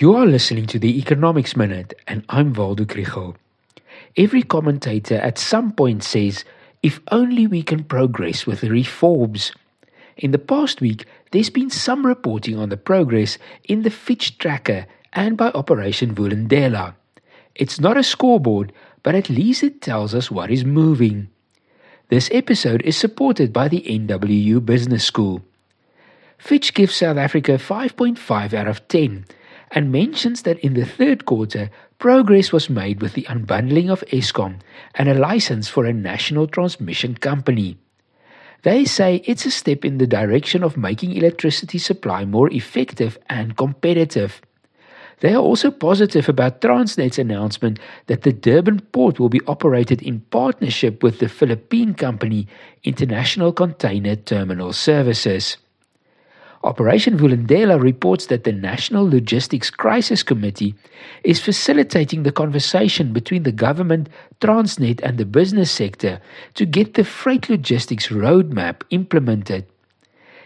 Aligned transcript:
You 0.00 0.14
are 0.14 0.26
listening 0.26 0.66
to 0.66 0.78
the 0.78 0.96
Economics 0.96 1.56
Minute, 1.56 1.92
and 2.06 2.24
I'm 2.28 2.52
Waldo 2.52 2.84
Krugell. 2.84 3.34
Every 4.16 4.44
commentator 4.44 5.16
at 5.16 5.38
some 5.38 5.72
point 5.72 6.04
says, 6.04 6.44
if 6.84 7.00
only 7.10 7.48
we 7.48 7.64
can 7.64 7.82
progress 7.82 8.46
with 8.46 8.60
the 8.60 8.70
reforms. 8.70 9.50
In 10.16 10.30
the 10.30 10.38
past 10.38 10.80
week, 10.80 11.04
there's 11.32 11.50
been 11.50 11.68
some 11.68 12.06
reporting 12.06 12.56
on 12.56 12.68
the 12.68 12.76
progress 12.76 13.38
in 13.64 13.82
the 13.82 13.90
Fitch 13.90 14.38
tracker 14.38 14.86
and 15.14 15.36
by 15.36 15.48
Operation 15.48 16.14
Vulindlela. 16.14 16.94
It's 17.56 17.80
not 17.80 17.96
a 17.96 18.04
scoreboard, 18.04 18.72
but 19.02 19.16
at 19.16 19.28
least 19.28 19.64
it 19.64 19.82
tells 19.82 20.14
us 20.14 20.30
what 20.30 20.48
is 20.48 20.64
moving. 20.64 21.28
This 22.08 22.30
episode 22.30 22.82
is 22.82 22.96
supported 22.96 23.52
by 23.52 23.66
the 23.66 23.82
NWU 23.82 24.64
Business 24.64 25.04
School. 25.04 25.42
Fitch 26.38 26.72
gives 26.72 26.94
South 26.94 27.16
Africa 27.16 27.54
5.5 27.54 28.54
out 28.54 28.68
of 28.68 28.86
10 28.86 29.26
and 29.70 29.92
mentions 29.92 30.42
that 30.42 30.58
in 30.60 30.74
the 30.74 30.86
third 30.86 31.24
quarter, 31.24 31.70
progress 31.98 32.52
was 32.52 32.70
made 32.70 33.02
with 33.02 33.14
the 33.14 33.24
unbundling 33.24 33.90
of 33.90 34.04
Eskom 34.12 34.60
and 34.94 35.08
a 35.08 35.14
license 35.14 35.68
for 35.68 35.84
a 35.84 35.92
national 35.92 36.46
transmission 36.46 37.14
company. 37.14 37.76
They 38.62 38.84
say 38.84 39.22
it's 39.24 39.46
a 39.46 39.50
step 39.50 39.84
in 39.84 39.98
the 39.98 40.06
direction 40.06 40.64
of 40.64 40.76
making 40.76 41.12
electricity 41.12 41.78
supply 41.78 42.24
more 42.24 42.50
effective 42.52 43.18
and 43.28 43.56
competitive. 43.56 44.40
They 45.20 45.34
are 45.34 45.42
also 45.42 45.70
positive 45.70 46.28
about 46.28 46.60
Transnet's 46.60 47.18
announcement 47.18 47.78
that 48.06 48.22
the 48.22 48.32
Durban 48.32 48.80
port 48.92 49.18
will 49.18 49.28
be 49.28 49.40
operated 49.46 50.02
in 50.02 50.20
partnership 50.30 51.02
with 51.02 51.18
the 51.18 51.28
Philippine 51.28 51.94
company 51.94 52.46
International 52.84 53.52
Container 53.52 54.14
Terminal 54.14 54.72
Services. 54.72 55.56
Operation 56.64 57.16
Vulindlela 57.16 57.80
reports 57.80 58.26
that 58.26 58.42
the 58.42 58.52
National 58.52 59.08
Logistics 59.08 59.70
Crisis 59.70 60.24
Committee 60.24 60.74
is 61.22 61.40
facilitating 61.40 62.24
the 62.24 62.32
conversation 62.32 63.12
between 63.12 63.44
the 63.44 63.52
government, 63.52 64.08
Transnet, 64.40 65.00
and 65.02 65.18
the 65.18 65.24
business 65.24 65.70
sector 65.70 66.20
to 66.54 66.66
get 66.66 66.94
the 66.94 67.04
freight 67.04 67.48
logistics 67.48 68.08
roadmap 68.08 68.82
implemented. 68.90 69.66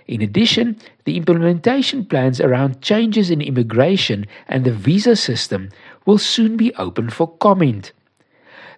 In 0.07 0.21
addition, 0.21 0.77
the 1.05 1.17
implementation 1.17 2.05
plans 2.05 2.41
around 2.41 2.83
changes 2.83 3.31
in 3.31 3.41
immigration 3.41 4.27
and 4.49 4.65
the 4.65 4.73
visa 4.73 5.17
system 5.17 5.71
will 6.05 6.19
soon 6.19 6.59
be 6.59 6.75
open 6.75 7.09
for 7.09 7.29
comment. 7.39 7.93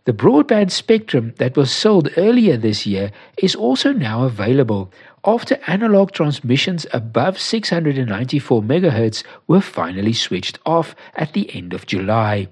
The 0.06 0.12
broadband 0.12 0.70
spectrum 0.70 1.32
that 1.38 1.56
was 1.56 1.70
sold 1.70 2.10
earlier 2.18 2.58
this 2.58 2.84
year 2.86 3.10
is 3.38 3.54
also 3.54 3.90
now 3.90 4.24
available 4.24 4.92
after 5.24 5.58
analog 5.66 6.12
transmissions 6.12 6.86
above 6.92 7.40
694 7.40 8.60
MHz 8.60 9.24
were 9.46 9.62
finally 9.62 10.12
switched 10.12 10.58
off 10.66 10.94
at 11.14 11.32
the 11.32 11.54
end 11.56 11.72
of 11.72 11.86
July. 11.86 12.48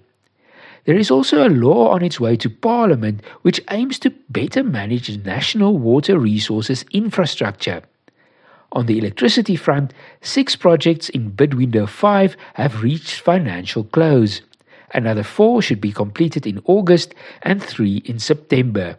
There 0.87 0.97
is 0.97 1.11
also 1.11 1.47
a 1.47 1.53
law 1.53 1.91
on 1.91 2.03
its 2.03 2.19
way 2.19 2.37
to 2.37 2.49
Parliament 2.49 3.21
which 3.43 3.61
aims 3.71 3.99
to 3.99 4.15
better 4.31 4.65
manage 4.65 5.15
national 5.19 5.77
water 5.77 6.19
resources 6.19 6.87
infrastructure. 6.91 7.83
On 8.73 8.87
the 8.87 8.97
electricity 8.97 9.57
front, 9.57 9.93
six 10.23 10.57
projects 10.57 11.11
in 11.11 11.29
bid 11.29 11.53
window 11.53 11.85
5 11.85 12.35
have 12.55 12.83
reached 12.83 13.21
financial 13.21 13.85
close. 13.85 14.41
Another 14.95 15.23
four 15.23 15.63
should 15.63 15.81
be 15.81 15.93
completed 15.93 16.47
in 16.47 16.61
August 16.65 17.15
and 17.43 17.63
three 17.63 18.03
in 18.05 18.19
September. 18.19 18.99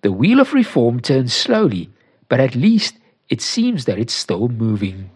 The 0.00 0.12
wheel 0.12 0.40
of 0.40 0.52
reform 0.52 1.00
turns 1.00 1.34
slowly, 1.34 1.90
but 2.28 2.40
at 2.40 2.54
least 2.54 2.96
it 3.28 3.40
seems 3.40 3.84
that 3.84 3.98
it's 3.98 4.14
still 4.14 4.48
moving. 4.48 5.10